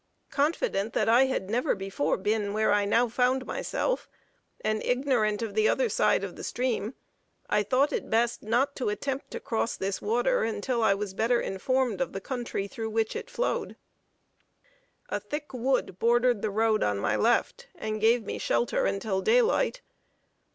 Confident 0.31 0.93
that 0.93 1.07
I 1.07 1.25
had 1.27 1.47
never 1.47 1.75
before 1.75 2.17
been 2.17 2.53
where 2.53 2.71
I 2.71 2.85
now 2.85 3.07
found 3.07 3.45
myself, 3.45 4.09
and 4.61 4.81
ignorant 4.83 5.43
of 5.43 5.53
the 5.53 5.69
other 5.69 5.89
side 5.89 6.23
of 6.23 6.35
the 6.35 6.43
stream, 6.43 6.95
I 7.51 7.61
thought 7.61 7.93
it 7.93 8.09
best 8.09 8.41
not 8.41 8.75
to 8.77 8.89
attempt 8.89 9.29
to 9.29 9.39
cross 9.39 9.77
this 9.77 10.01
water 10.01 10.41
until 10.43 10.81
I 10.81 10.95
was 10.95 11.13
better 11.13 11.39
informed 11.39 12.01
of 12.01 12.13
the 12.13 12.19
country 12.19 12.67
through 12.67 12.89
which 12.89 13.15
it 13.15 13.29
flowed. 13.29 13.75
A 15.09 15.19
thick 15.19 15.53
wood 15.53 15.99
bordered 15.99 16.41
the 16.41 16.49
road 16.49 16.81
on 16.81 16.97
my 16.97 17.15
left, 17.15 17.67
and 17.75 18.01
gave 18.01 18.25
me 18.25 18.39
shelter 18.39 18.87
until 18.87 19.21
daylight. 19.21 19.81